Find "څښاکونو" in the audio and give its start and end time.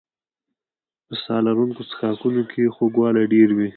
1.89-2.43